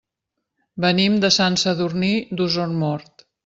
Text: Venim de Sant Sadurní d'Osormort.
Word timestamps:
Venim 0.85 1.19
de 1.25 1.31
Sant 1.37 1.59
Sadurní 1.67 2.13
d'Osormort. 2.41 3.29